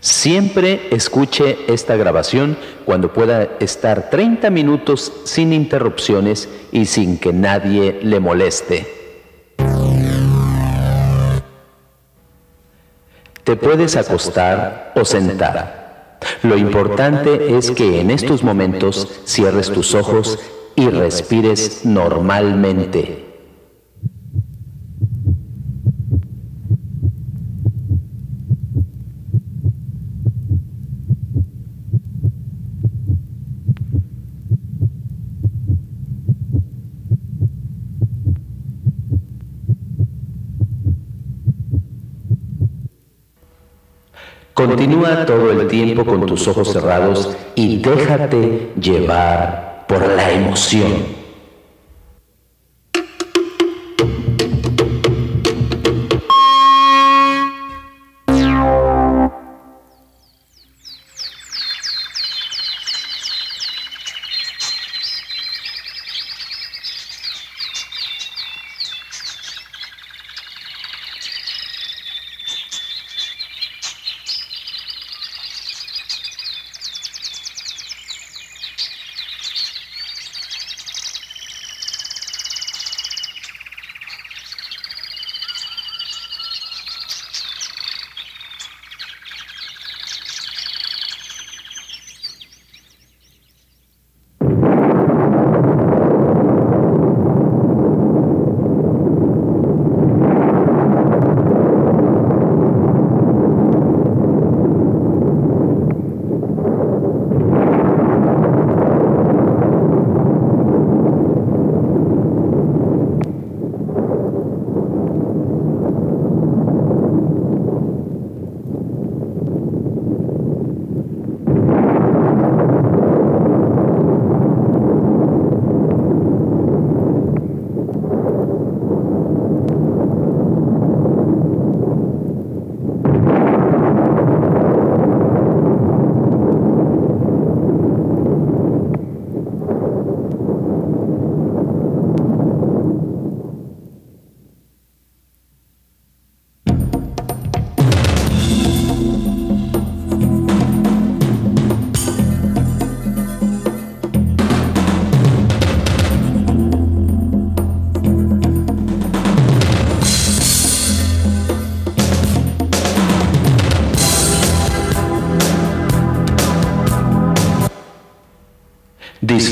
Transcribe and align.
Siempre 0.00 0.88
escuche 0.92 1.58
esta 1.66 1.96
grabación 1.96 2.56
cuando 2.84 3.12
pueda 3.12 3.48
estar 3.58 4.10
30 4.10 4.48
minutos 4.50 5.12
sin 5.24 5.52
interrupciones 5.52 6.48
y 6.70 6.86
sin 6.86 7.18
que 7.18 7.32
nadie 7.32 7.98
le 8.02 8.20
moleste. 8.20 8.86
Te 13.42 13.56
puedes 13.56 13.96
acostar 13.96 14.92
o 14.94 15.04
sentar. 15.04 16.18
Lo 16.42 16.56
importante 16.56 17.56
es 17.56 17.72
que 17.72 18.00
en 18.00 18.10
estos 18.10 18.44
momentos 18.44 19.08
cierres 19.24 19.72
tus 19.72 19.94
ojos 19.94 20.38
y 20.76 20.88
respires 20.90 21.84
normalmente. 21.84 23.27
Continúa 44.58 45.24
todo 45.24 45.52
el 45.52 45.68
tiempo 45.68 46.04
con 46.04 46.26
tus 46.26 46.48
ojos 46.48 46.72
cerrados 46.72 47.30
y 47.54 47.76
déjate 47.76 48.72
llevar 48.74 49.84
por 49.86 50.04
la 50.16 50.32
emoción. 50.32 51.17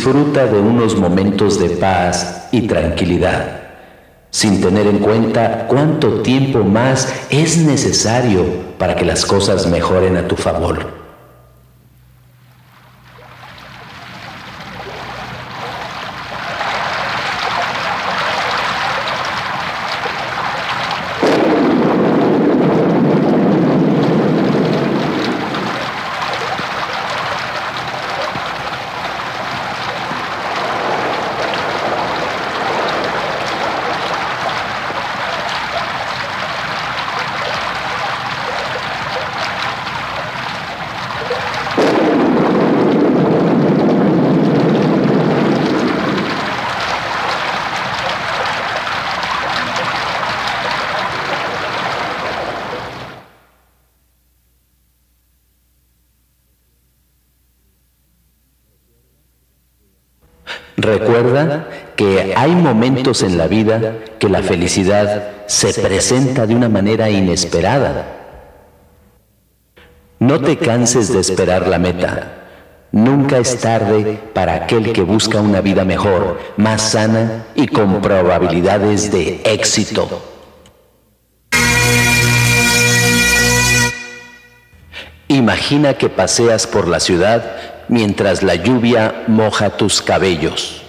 Disfruta 0.06 0.47
de 0.47 0.61
unos 0.61 0.97
momentos 0.97 1.59
de 1.59 1.69
paz 1.69 2.47
y 2.53 2.69
tranquilidad, 2.69 3.62
sin 4.31 4.61
tener 4.61 4.87
en 4.87 5.00
cuenta 5.00 5.67
cuánto 5.67 6.22
tiempo 6.22 6.61
más 6.61 7.12
es 7.28 7.59
necesario 7.59 8.45
para 8.78 8.95
que 8.95 9.05
las 9.05 9.27
cosas 9.27 9.66
mejoren 9.66 10.16
a 10.16 10.28
tu 10.28 10.37
favor. 10.37 11.06
Recuerda 60.76 61.69
que 61.97 62.34
hay 62.37 62.50
momentos 62.54 63.22
en 63.22 63.38
la 63.38 63.47
vida 63.47 63.94
que 64.19 64.28
la 64.28 64.42
felicidad 64.42 65.31
se 65.47 65.72
presenta 65.72 66.47
de 66.47 66.54
una 66.54 66.69
manera 66.69 67.09
inesperada. 67.09 68.06
No 70.19 70.41
te 70.41 70.59
canses 70.59 71.12
de 71.12 71.20
esperar 71.20 71.66
la 71.66 71.78
meta. 71.78 72.32
Nunca 72.92 73.38
es 73.38 73.59
tarde 73.59 74.19
para 74.34 74.54
aquel 74.54 74.92
que 74.92 75.03
busca 75.03 75.41
una 75.41 75.60
vida 75.60 75.84
mejor, 75.84 76.38
más 76.56 76.82
sana 76.82 77.47
y 77.54 77.66
con 77.69 78.00
probabilidades 78.00 79.10
de 79.10 79.41
éxito. 79.44 80.22
Imagina 85.28 85.94
que 85.94 86.09
paseas 86.09 86.66
por 86.66 86.86
la 86.86 87.01
ciudad 87.01 87.76
mientras 87.88 88.42
la 88.42 88.54
lluvia 88.54 89.24
moja 89.27 89.71
tus 89.71 90.03
cabellos. 90.03 90.85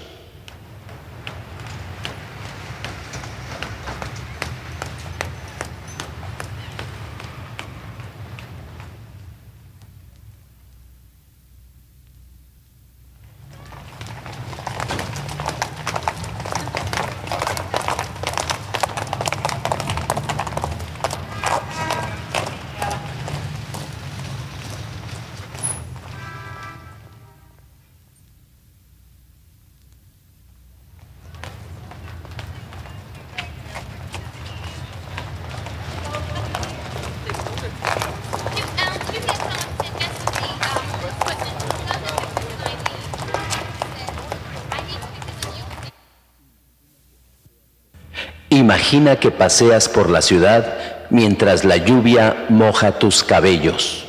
Imagina 48.67 49.15
que 49.15 49.31
paseas 49.31 49.87
por 49.87 50.09
la 50.09 50.21
ciudad 50.21 50.73
mientras 51.09 51.63
la 51.63 51.77
lluvia 51.77 52.47
moja 52.49 52.99
tus 52.99 53.23
cabellos. 53.23 54.06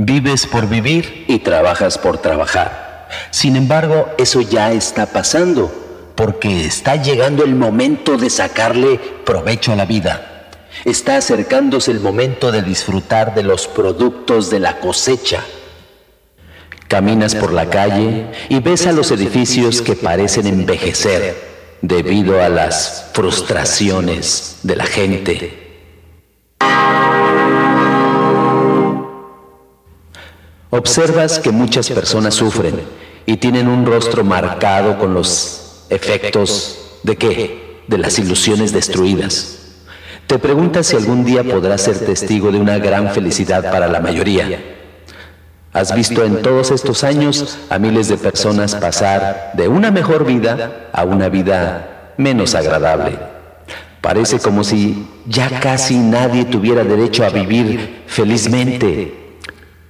Vives 0.00 0.46
por 0.46 0.68
vivir 0.68 1.24
y 1.26 1.40
trabajas 1.40 1.98
por 1.98 2.18
trabajar. 2.18 3.08
Sin 3.32 3.56
embargo, 3.56 4.08
eso 4.16 4.40
ya 4.40 4.70
está 4.70 5.06
pasando, 5.06 6.12
porque 6.14 6.64
está 6.64 6.94
llegando 6.94 7.42
el 7.42 7.56
momento 7.56 8.16
de 8.16 8.30
sacarle 8.30 9.00
provecho 9.26 9.72
a 9.72 9.76
la 9.76 9.86
vida. 9.86 10.50
Está 10.84 11.16
acercándose 11.16 11.90
el 11.90 11.98
momento 11.98 12.52
de 12.52 12.62
disfrutar 12.62 13.34
de 13.34 13.42
los 13.42 13.66
productos 13.66 14.50
de 14.50 14.60
la 14.60 14.78
cosecha. 14.78 15.42
Caminas 16.86 17.34
por 17.34 17.52
la 17.52 17.68
calle 17.68 18.26
y 18.48 18.60
ves 18.60 18.86
a 18.86 18.92
los 18.92 19.10
edificios 19.10 19.82
que 19.82 19.96
parecen 19.96 20.46
envejecer 20.46 21.36
debido 21.82 22.40
a 22.40 22.48
las 22.48 23.10
frustraciones 23.12 24.60
de 24.62 24.76
la 24.76 24.86
gente 24.86 25.67
Observas 30.70 31.38
que 31.38 31.50
muchas 31.50 31.88
personas 31.88 32.34
sufren 32.34 32.82
y 33.24 33.38
tienen 33.38 33.68
un 33.68 33.86
rostro 33.86 34.22
marcado 34.22 34.98
con 34.98 35.14
los 35.14 35.84
efectos 35.88 36.98
de 37.02 37.16
qué? 37.16 37.82
De 37.86 37.96
las 37.96 38.18
ilusiones 38.18 38.72
destruidas. 38.72 39.56
Te 40.26 40.38
preguntas 40.38 40.88
si 40.88 40.96
algún 40.96 41.24
día 41.24 41.42
podrás 41.42 41.80
ser 41.80 41.98
testigo 42.00 42.52
de 42.52 42.58
una 42.58 42.76
gran 42.76 43.14
felicidad 43.14 43.70
para 43.72 43.88
la 43.88 44.00
mayoría. 44.00 44.62
Has 45.72 45.94
visto 45.94 46.22
en 46.22 46.42
todos 46.42 46.70
estos 46.70 47.02
años 47.02 47.58
a 47.70 47.78
miles 47.78 48.08
de 48.08 48.18
personas 48.18 48.74
pasar 48.74 49.52
de 49.54 49.68
una 49.68 49.90
mejor 49.90 50.26
vida 50.26 50.90
a 50.92 51.04
una 51.04 51.30
vida 51.30 52.12
menos 52.18 52.54
agradable. 52.54 53.18
Parece 54.02 54.38
como 54.38 54.64
si 54.64 55.08
ya 55.26 55.60
casi 55.60 55.96
nadie 55.96 56.44
tuviera 56.44 56.84
derecho 56.84 57.24
a 57.24 57.30
vivir 57.30 58.02
felizmente 58.06 59.27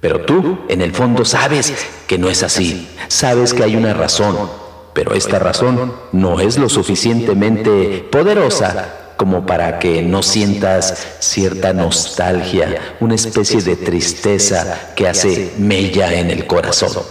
pero 0.01 0.21
tú, 0.21 0.59
en 0.69 0.81
el 0.81 0.93
fondo, 0.93 1.25
sabes 1.25 1.73
que 2.07 2.17
no 2.17 2.29
es 2.29 2.43
así. 2.43 2.87
Sabes 3.09 3.53
que 3.53 3.63
hay 3.63 3.75
una 3.75 3.93
razón, 3.93 4.49
pero 4.93 5.13
esta 5.13 5.39
razón 5.39 5.93
no 6.13 6.39
es 6.39 6.57
lo 6.57 6.69
suficientemente 6.69 8.07
poderosa 8.09 8.95
como 9.17 9.45
para 9.45 9.79
que 9.79 10.01
no 10.01 10.23
sientas 10.23 11.17
cierta 11.19 11.73
nostalgia, 11.73 12.95
una 13.01 13.15
especie 13.15 13.61
de 13.61 13.75
tristeza 13.75 14.93
que 14.95 15.09
hace 15.09 15.51
mella 15.57 16.13
en 16.13 16.31
el 16.31 16.47
corazón. 16.47 17.03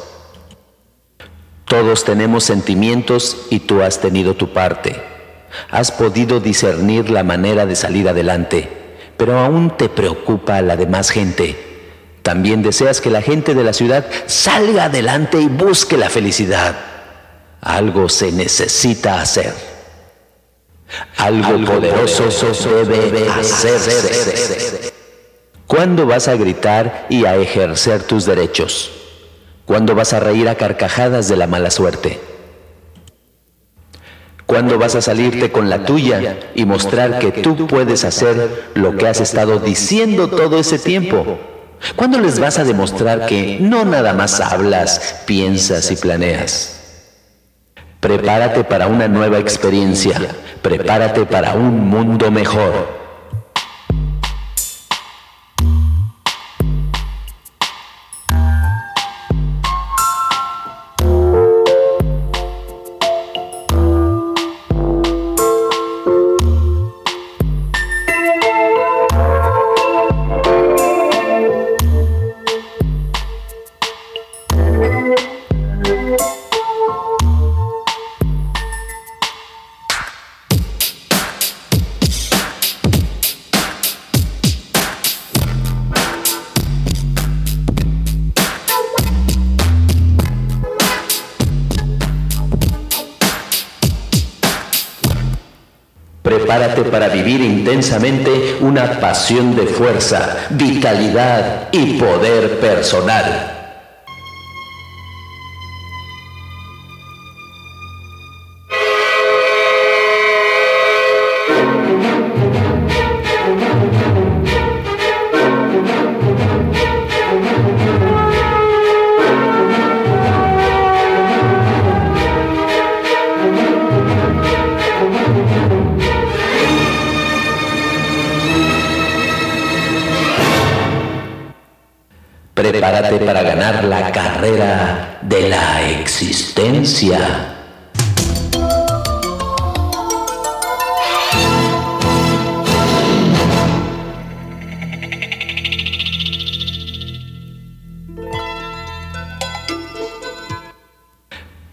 Todos 1.67 2.05
tenemos 2.05 2.45
sentimientos 2.45 3.37
y 3.51 3.61
tú 3.61 3.83
has 3.83 4.01
tenido 4.01 4.35
tu 4.35 4.55
parte. 4.55 5.03
Has 5.71 5.93
podido 5.93 6.41
discernir 6.41 7.11
la 7.11 7.25
manera 7.25 7.67
de 7.67 7.77
salir 7.77 8.09
adelante, 8.09 8.71
pero 9.19 9.39
aún 9.39 9.77
te 9.77 9.91
preocupa 9.91 10.63
la 10.63 10.77
demás 10.79 11.11
gente 11.11 11.68
también 12.29 12.63
deseas 12.63 13.01
que 13.01 13.09
la 13.09 13.23
gente 13.23 13.55
de 13.55 13.65
la 13.65 13.73
ciudad 13.73 14.05
salga 14.27 14.85
adelante 14.85 15.41
y 15.41 15.49
busque 15.49 15.97
la 15.97 16.11
felicidad. 16.11 16.77
Algo 17.63 18.11
se 18.11 18.31
necesita 18.33 19.23
hacer. 19.23 19.55
Algo, 21.17 21.65
poderoso, 21.65 22.25
debe 22.85 23.31
hacerse. 23.31 24.93
¿Cuándo 25.67 26.05
vas 26.05 26.29
a 26.29 26.37
gritar 26.37 27.07
y 27.09 27.25
a 27.25 27.37
ejercer 27.37 28.03
tus 28.03 28.27
derechos? 28.27 28.91
¿Cuándo 29.65 29.95
vas 29.95 30.13
a 30.13 30.21
reír 30.21 30.51
a 30.51 30.57
carcajadas 30.57 31.29
de 31.29 31.37
la 31.39 31.47
mala 31.47 31.71
suerte? 31.71 32.21
¿Cuándo 34.45 34.79
vas 34.79 34.97
a 34.97 35.01
salirte 35.01 35.51
con 35.51 35.71
la 35.71 35.87
tuya 35.87 36.41
y 36.55 36.67
mostrar 36.67 37.21
que 37.21 37.33
tú 37.33 37.67
puedes 37.67 38.05
hacer 38.05 38.71
lo 38.75 38.99
que 38.99 39.09
has 39.09 39.23
estado 39.23 39.61
diciendo 39.61 40.29
todo 40.29 40.59
ese 40.59 40.79
tiempo? 40.79 41.39
¿Cuándo 41.97 42.21
les 42.21 42.39
vas 42.39 42.59
a 42.59 42.65
demostrar 42.65 43.27
que 43.27 43.59
no 43.61 43.85
nada 43.85 44.13
más 44.13 44.41
hablas, 44.41 45.23
piensas 45.27 45.91
y 45.91 45.97
planeas? 45.97 46.75
Prepárate 48.01 48.65
para 48.65 48.87
una 48.87 49.09
nueva 49.09 49.39
experiencia, 49.39 50.21
prepárate 50.63 51.27
para 51.27 51.55
un 51.55 51.89
mundo 51.89 52.31
mejor. 52.31 53.08
Prepárate 96.49 96.85
para 96.85 97.09
vivir 97.11 97.43
intensamente 97.43 98.57
una 98.63 98.99
pasión 99.01 99.55
de 99.55 99.67
fuerza, 99.67 100.47
vitalidad 100.49 101.69
y 101.73 101.99
poder 101.99 102.59
personal. 102.59 103.58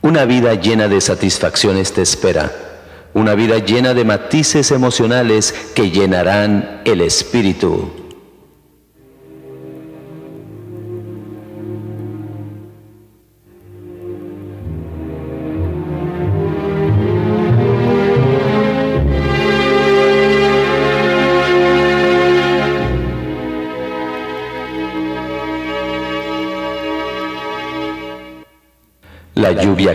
Una 0.05 0.25
vida 0.25 0.53
llena 0.53 0.87
de 0.87 1.01
satisfacciones 1.01 1.91
te 1.91 2.03
espera. 2.03 2.51
Una 3.15 3.33
vida 3.33 3.57
llena 3.57 3.95
de 3.95 4.05
matices 4.05 4.69
emocionales 4.69 5.51
que 5.73 5.89
llenarán 5.89 6.83
el 6.85 7.01
espíritu. 7.01 8.04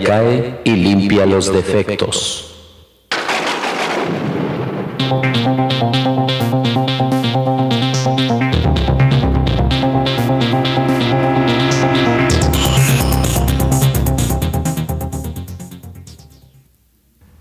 Cae 0.05 0.61
y 0.65 0.71
limpia 0.73 1.27
los 1.27 1.53
defectos. 1.53 2.47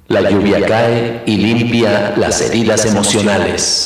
La 0.08 0.30
lluvia 0.30 0.66
cae 0.66 1.24
y 1.26 1.38
limpia 1.38 2.14
las 2.18 2.42
heridas 2.42 2.86
emocionales. 2.86 3.79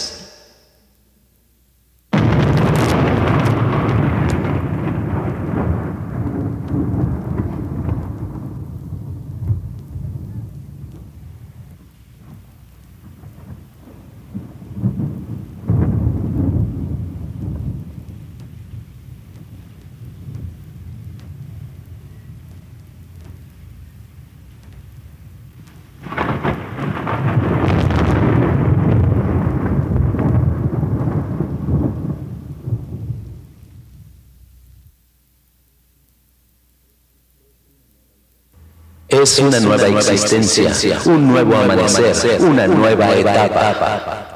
Es 39.23 39.39
una 39.39 39.57
nueva 39.61 39.87
existencia, 39.87 40.99
un 41.05 41.29
nuevo 41.29 41.55
amanecer, 41.55 42.41
una 42.41 42.67
nueva 42.67 43.15
etapa. 43.15 44.32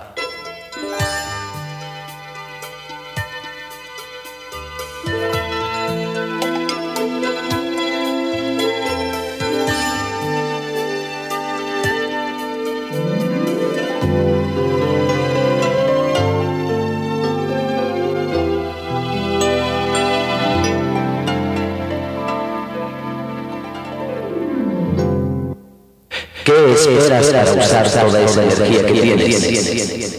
Esperas 26.77 27.25
para 27.27 27.53
usar 27.53 27.91
toda 27.91 28.22
esa 28.22 28.43
energía 28.43 28.86
que 28.86 28.93
tienes? 28.93 30.16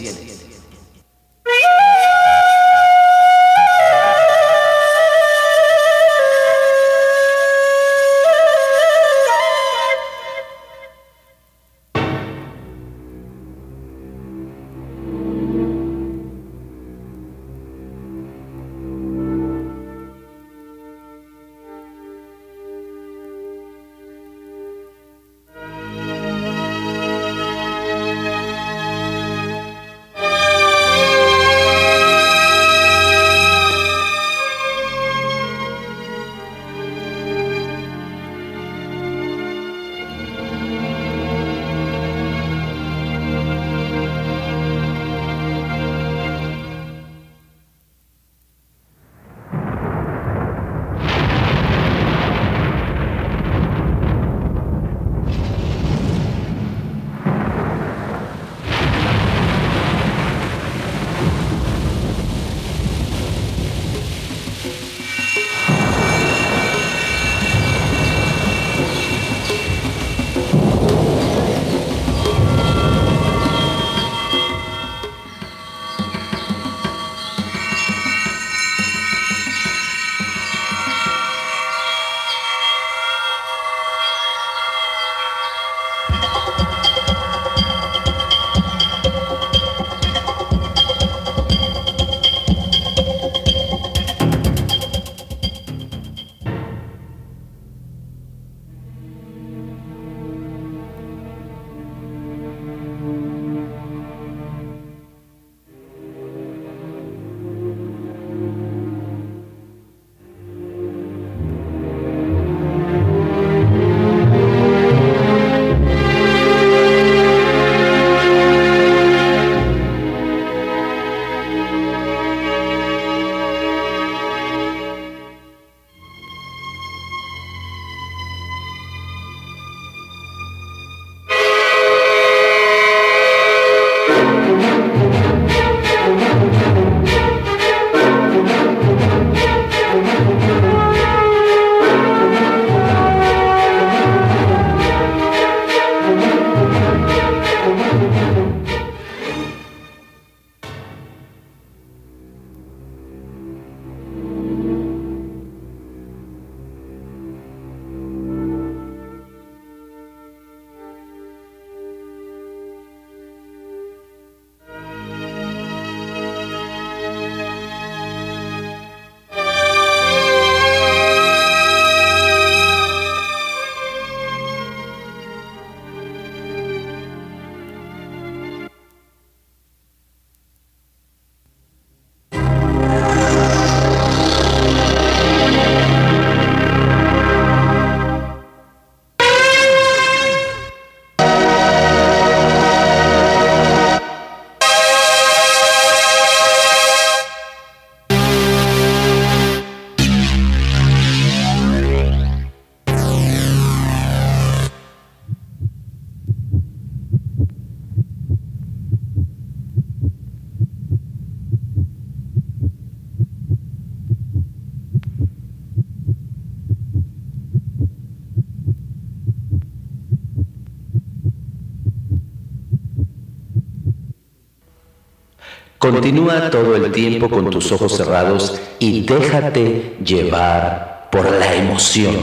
Continúa 225.90 226.50
todo 226.50 226.76
el 226.76 226.92
tiempo 226.92 227.30
con 227.30 227.48
tus 227.48 227.72
ojos 227.72 227.96
cerrados 227.96 228.60
y 228.78 229.06
déjate 229.06 229.96
llevar 230.04 231.08
por 231.10 231.32
la 231.32 231.54
emoción. 231.54 232.14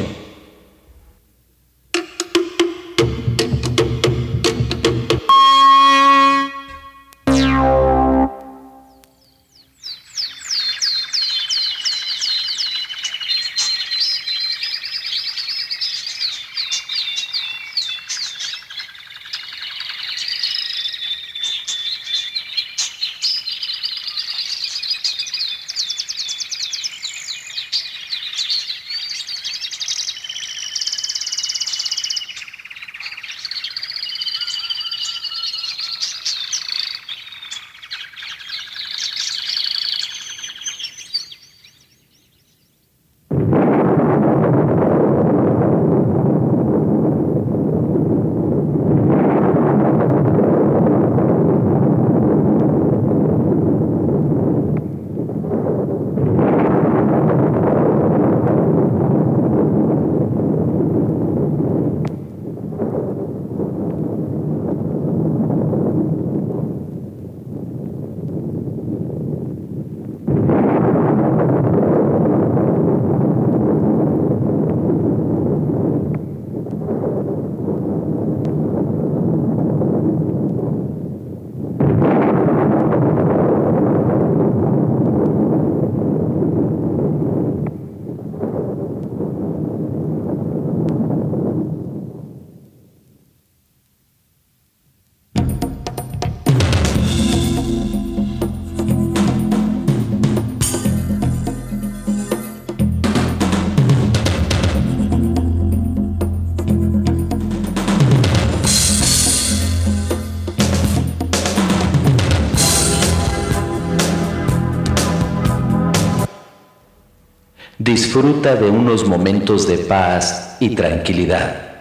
Disfruta 117.86 118.56
de 118.56 118.68
unos 118.68 119.06
momentos 119.08 119.68
de 119.68 119.78
paz 119.78 120.58
y 120.60 120.74
tranquilidad, 120.74 121.76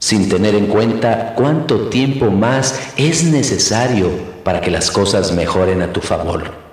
sin 0.00 0.28
tener 0.28 0.56
en 0.56 0.66
cuenta 0.66 1.34
cuánto 1.36 1.88
tiempo 1.88 2.32
más 2.32 2.92
es 2.96 3.22
necesario 3.22 4.10
para 4.42 4.60
que 4.60 4.72
las 4.72 4.90
cosas 4.90 5.30
mejoren 5.30 5.82
a 5.82 5.92
tu 5.92 6.00
favor. 6.00 6.66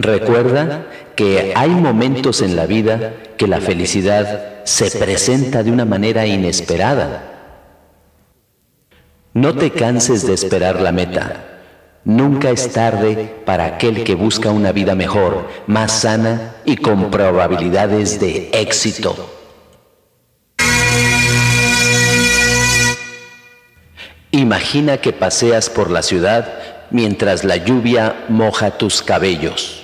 Recuerda 0.00 0.86
que 1.14 1.52
hay 1.70 1.76
momentos 1.76 2.42
en 2.42 2.56
la 2.56 2.66
vida 2.66 3.14
que 3.36 3.46
la 3.46 3.60
felicidad 3.60 4.64
se 4.64 4.90
presenta 4.90 5.62
de 5.62 5.70
una 5.70 5.84
manera 5.84 6.26
inesperada. 6.26 7.22
No 9.34 9.54
te 9.54 9.70
canses 9.70 10.26
de 10.26 10.34
esperar 10.34 10.80
la 10.80 10.90
meta. 10.90 11.44
Nunca 12.04 12.50
es 12.50 12.72
tarde 12.72 13.42
para 13.44 13.66
aquel 13.66 14.02
que 14.02 14.16
busca 14.16 14.50
una 14.50 14.72
vida 14.72 14.96
mejor, 14.96 15.46
más 15.68 15.92
sana 15.92 16.56
y 16.64 16.76
con 16.76 17.10
probabilidades 17.10 18.18
de 18.18 18.50
éxito. 18.52 19.30
Imagina 24.32 24.98
que 24.98 25.12
paseas 25.12 25.70
por 25.70 25.90
la 25.90 26.02
ciudad 26.02 26.48
mientras 26.90 27.44
la 27.44 27.56
lluvia 27.56 28.24
moja 28.28 28.72
tus 28.72 29.02
cabellos. 29.02 29.79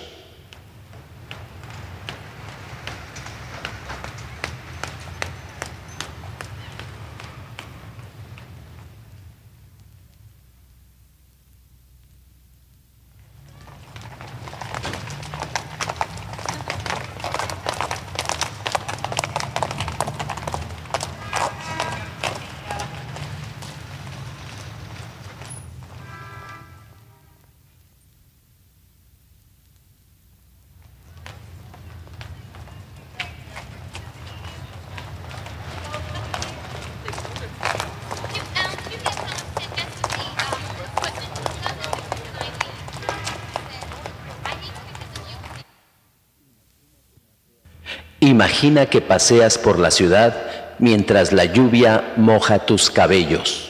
Imagina 48.27 48.87
que 48.87 49.01
paseas 49.01 49.57
por 49.57 49.79
la 49.79 49.93
ciudad 49.93 50.35
mientras 50.81 51.33
la 51.33 51.45
lluvia 51.45 52.13
moja 52.17 52.59
tus 52.59 52.91
cabellos. 52.91 53.66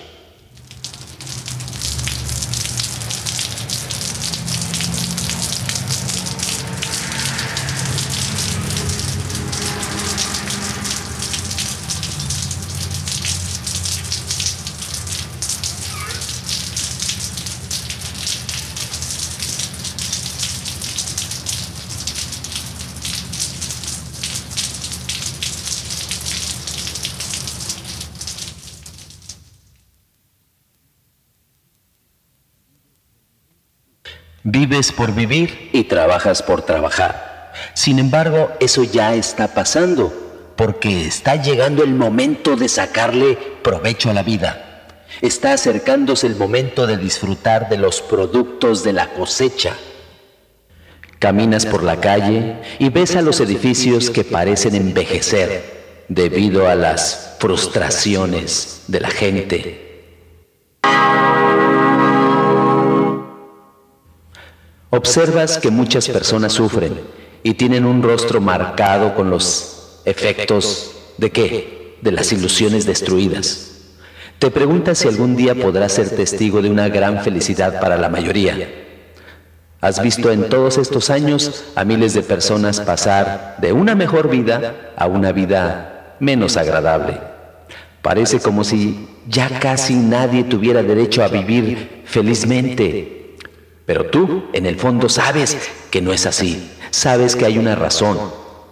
Vives 34.67 34.91
por 34.91 35.15
vivir 35.15 35.71
y 35.73 35.85
trabajas 35.85 36.43
por 36.43 36.63
trabajar. 36.63 37.53
Sin 37.73 38.01
embargo, 38.01 38.51
eso 38.59 38.83
ya 38.83 39.15
está 39.15 39.55
pasando, 39.55 40.13
porque 40.57 41.07
está 41.07 41.37
llegando 41.37 41.85
el 41.85 41.95
momento 41.95 42.57
de 42.57 42.69
sacarle 42.69 43.39
provecho 43.63 44.11
a 44.11 44.13
la 44.13 44.25
vida. 44.25 44.89
Está 45.21 45.53
acercándose 45.53 46.27
el 46.27 46.35
momento 46.35 46.89
de 46.89 46.97
disfrutar 46.97 47.69
de 47.69 47.77
los 47.77 48.01
productos 48.01 48.83
de 48.83 48.93
la 48.93 49.13
cosecha. 49.13 49.77
Caminas 51.21 51.65
por 51.65 51.85
la 51.85 52.01
calle 52.01 52.57
y 52.81 52.89
ves 52.89 53.15
a 53.15 53.23
los 53.23 53.39
edificios 53.39 54.11
que 54.11 54.25
parecen 54.25 54.75
envejecer 54.75 56.07
debido 56.09 56.69
a 56.69 56.75
las 56.75 57.37
frustraciones 57.39 58.83
de 58.89 58.99
la 58.99 59.11
gente. 59.11 59.86
Observas 64.97 65.59
que 65.59 65.71
muchas 65.71 66.09
personas 66.09 66.55
sufren 66.55 66.99
y 67.43 67.53
tienen 67.53 67.85
un 67.85 68.03
rostro 68.03 68.41
marcado 68.41 69.15
con 69.15 69.29
los 69.29 70.01
efectos 70.07 70.93
de 71.19 71.31
qué? 71.31 71.99
De 72.01 72.13
las 72.13 72.33
ilusiones 72.33 72.87
destruidas. 72.87 73.73
Te 74.39 74.51
preguntas 74.51 74.97
si 74.97 75.09
algún 75.09 75.37
día 75.37 75.55
podrás 75.55 75.93
ser 75.93 76.09
testigo 76.09 76.63
de 76.63 76.71
una 76.71 76.89
gran 76.89 77.23
felicidad 77.23 77.79
para 77.79 77.99
la 77.99 78.09
mayoría. 78.09 78.57
Has 79.83 80.03
visto 80.03 80.31
en 80.33 80.49
todos 80.49 80.79
estos 80.79 81.11
años 81.11 81.65
a 81.75 81.85
miles 81.85 82.15
de 82.15 82.23
personas 82.23 82.81
pasar 82.81 83.57
de 83.61 83.75
una 83.75 83.95
mejor 83.95 84.31
vida 84.31 84.93
a 84.97 85.07
una 85.07 85.31
vida 85.33 86.17
menos 86.21 86.57
agradable. 86.57 87.21
Parece 88.01 88.41
como 88.41 88.65
si 88.65 89.11
ya 89.29 89.59
casi 89.61 89.95
nadie 89.95 90.45
tuviera 90.45 90.83
derecho 90.83 91.23
a 91.23 91.29
vivir 91.29 92.03
felizmente 92.07 93.16
pero 93.87 94.07
tú, 94.07 94.47
en 94.53 94.67
el 94.67 94.77
fondo, 94.77 95.09
sabes 95.09 95.57
que 95.91 96.03
no 96.03 96.13
es 96.13 96.27
así. 96.27 96.73
Sabes 96.91 97.37
que 97.37 97.47
hay 97.47 97.57
una 97.57 97.77
razón, 97.77 98.19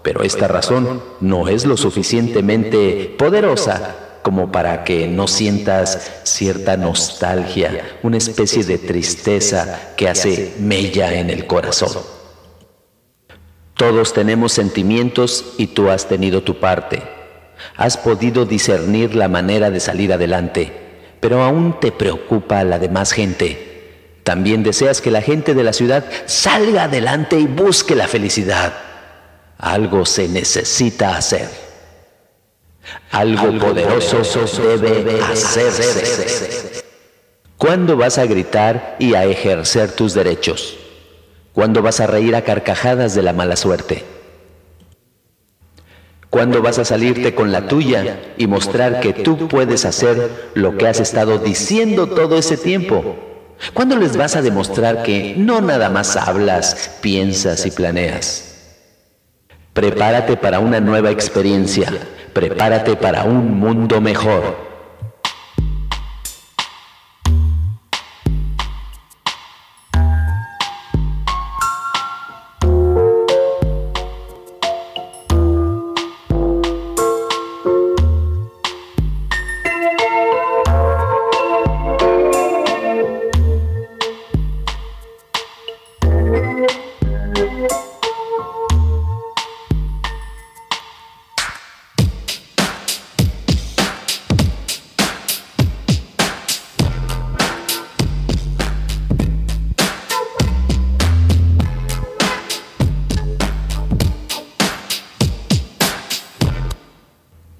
pero 0.02 0.24
esta 0.24 0.48
razón 0.48 1.02
no 1.20 1.48
es 1.48 1.64
lo 1.64 1.76
suficientemente 1.76 3.14
poderosa 3.16 3.96
como 4.22 4.50
para 4.50 4.82
que 4.82 5.06
no 5.06 5.28
sientas 5.28 6.20
cierta 6.24 6.76
nostalgia, 6.76 7.98
una 8.02 8.16
especie 8.16 8.64
de 8.64 8.78
tristeza 8.78 9.92
que 9.96 10.08
hace 10.08 10.54
mella 10.58 11.14
en 11.14 11.30
el 11.30 11.46
corazón. 11.46 12.02
Todos 13.74 14.14
tenemos 14.14 14.52
sentimientos 14.52 15.54
y 15.58 15.68
tú 15.68 15.90
has 15.90 16.08
tenido 16.08 16.42
tu 16.42 16.58
parte. 16.58 17.02
Has 17.76 17.96
podido 17.96 18.46
discernir 18.46 19.14
la 19.14 19.28
manera 19.28 19.70
de 19.70 19.80
salir 19.80 20.12
adelante, 20.12 20.72
pero 21.20 21.42
aún 21.42 21.78
te 21.78 21.92
preocupa 21.92 22.64
la 22.64 22.78
demás 22.78 23.12
gente 23.12 23.73
también 24.24 24.62
deseas 24.62 25.02
que 25.02 25.10
la 25.10 25.20
gente 25.20 25.54
de 25.54 25.62
la 25.62 25.74
ciudad 25.74 26.04
salga 26.24 26.84
adelante 26.84 27.38
y 27.38 27.46
busque 27.46 27.94
la 27.94 28.08
felicidad. 28.08 28.72
Algo 29.58 30.06
se 30.06 30.28
necesita 30.28 31.16
hacer. 31.16 31.48
Algo, 33.10 33.58
poderoso, 33.58 34.22
debe 34.78 35.20
hacerse. 35.22 36.82
¿Cuándo 37.58 37.96
vas 37.96 38.18
a 38.18 38.26
gritar 38.26 38.96
y 38.98 39.14
a 39.14 39.24
ejercer 39.24 39.92
tus 39.92 40.14
derechos? 40.14 40.78
¿Cuándo 41.52 41.82
vas 41.82 42.00
a 42.00 42.06
reír 42.06 42.34
a 42.34 42.42
carcajadas 42.42 43.14
de 43.14 43.22
la 43.22 43.32
mala 43.34 43.56
suerte? 43.56 44.04
¿Cuándo 46.30 46.62
vas 46.62 46.78
a 46.78 46.84
salirte 46.84 47.34
con 47.34 47.52
la 47.52 47.68
tuya 47.68 48.34
y 48.38 48.46
mostrar 48.46 49.00
que 49.00 49.12
tú 49.12 49.48
puedes 49.48 49.84
hacer 49.84 50.50
lo 50.54 50.76
que 50.76 50.88
has 50.88 50.98
estado 50.98 51.38
diciendo 51.38 52.08
todo 52.08 52.38
ese 52.38 52.56
tiempo? 52.56 53.33
¿Cuándo 53.72 53.96
les 53.96 54.16
vas 54.16 54.36
a 54.36 54.42
demostrar 54.42 55.02
que 55.02 55.34
no 55.36 55.60
nada 55.60 55.88
más 55.88 56.16
hablas, 56.16 56.98
piensas 57.00 57.64
y 57.66 57.70
planeas? 57.70 58.50
Prepárate 59.72 60.36
para 60.36 60.60
una 60.60 60.80
nueva 60.80 61.10
experiencia, 61.10 61.92
prepárate 62.32 62.96
para 62.96 63.24
un 63.24 63.58
mundo 63.58 64.00
mejor. 64.00 64.73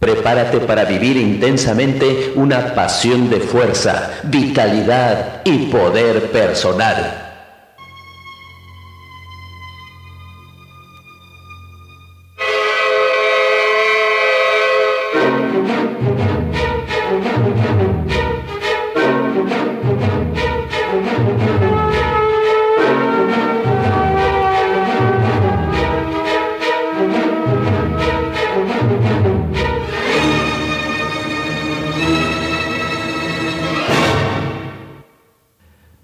Prepárate 0.05 0.61
para 0.61 0.85
vivir 0.85 1.17
intensamente 1.17 2.33
una 2.35 2.75
pasión 2.75 3.31
de 3.31 3.41
fuerza, 3.41 4.11
vitalidad 4.25 5.43
y 5.45 5.67
poder 5.67 6.31
personal. 6.31 7.24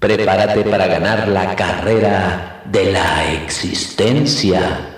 Prepárate 0.01 0.65
para 0.65 0.87
ganar 0.87 1.29
la 1.29 1.55
carrera 1.55 2.63
de 2.65 2.91
la 2.91 3.35
existencia. 3.35 4.97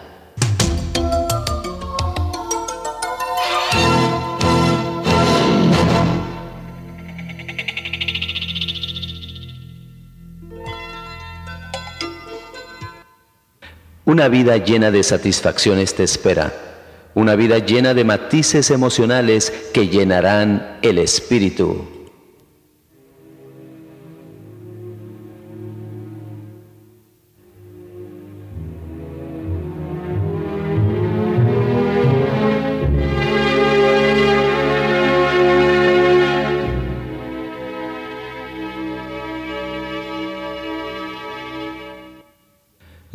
Una 14.05 14.29
vida 14.29 14.57
llena 14.59 14.93
de 14.93 15.03
satisfacciones 15.03 15.97
te 15.97 16.05
espera. 16.05 16.53
Una 17.15 17.35
vida 17.35 17.59
llena 17.59 17.93
de 17.93 18.05
matices 18.05 18.71
emocionales 18.71 19.53
que 19.75 19.89
llenarán 19.89 20.79
el 20.81 20.99
espíritu. 20.99 21.92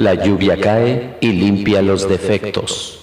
La 0.08 0.14
lluvia 0.14 0.56
cae 0.56 1.18
y 1.20 1.34
limpia 1.34 1.82
los 1.82 2.08
defectos. 2.08 2.98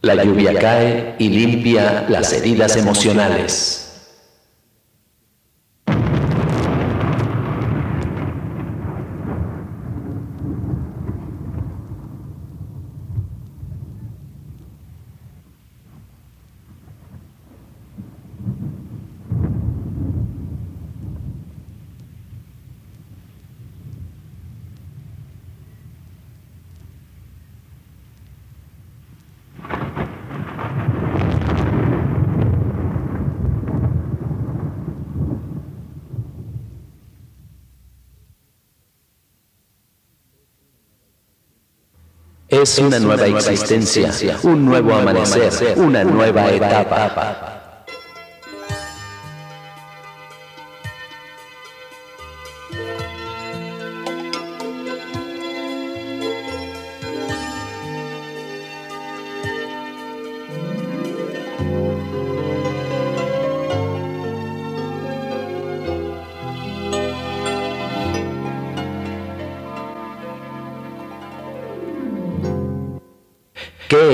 La 0.00 0.24
lluvia 0.24 0.58
cae 0.58 1.14
y 1.20 1.28
limpia 1.28 2.04
las 2.08 2.32
heridas 2.32 2.76
emocionales. 2.76 3.87
Es 42.48 42.78
una 42.78 42.98
nueva 42.98 43.26
existencia, 43.26 44.10
un 44.42 44.64
nuevo 44.64 44.94
amanecer, 44.94 45.78
una 45.78 46.02
nueva 46.02 46.50
etapa. 46.50 47.57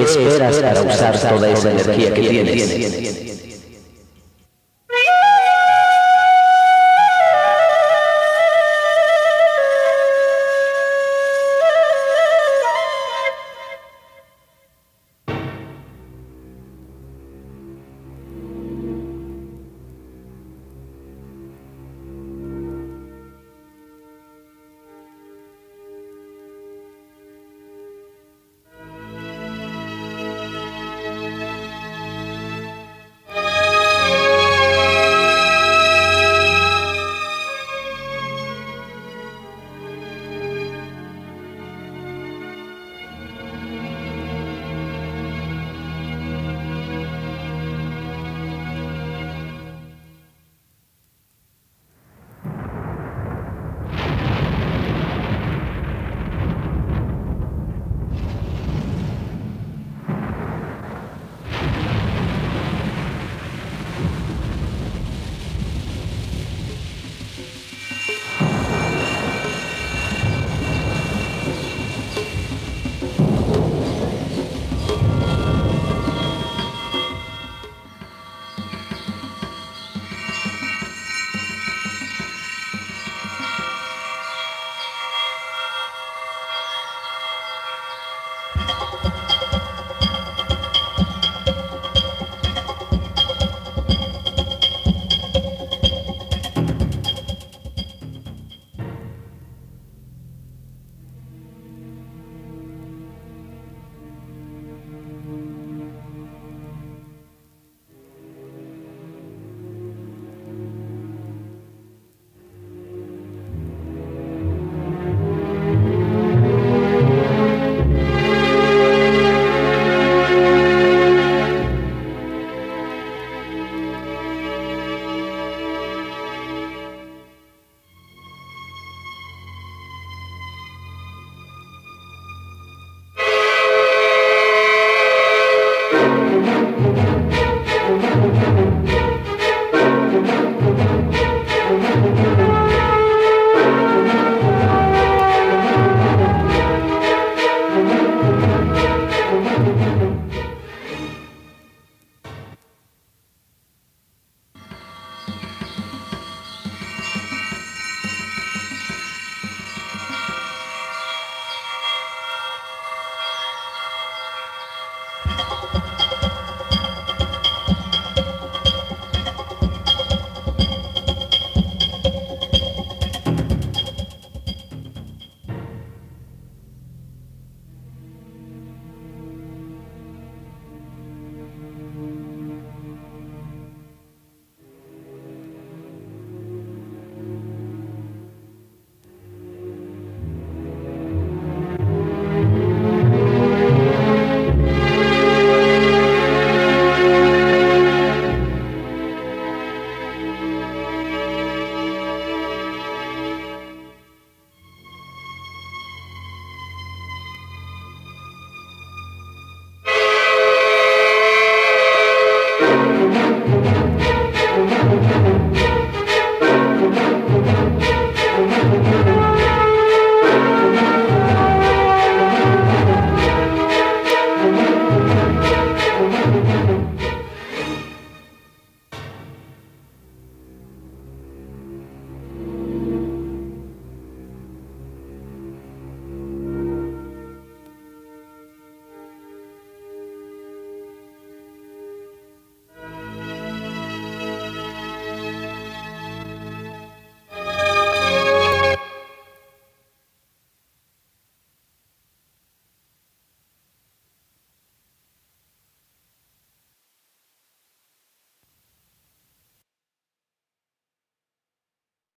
Esperas 0.05 0.57
para 0.57 0.83
usar 0.83 1.19
toda 1.19 1.51
esa 1.51 1.71
energía 1.71 2.15
que 2.15 2.21
tienes? 2.21 3.34